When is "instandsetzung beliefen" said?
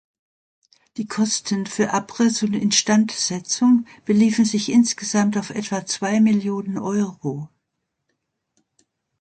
2.55-4.45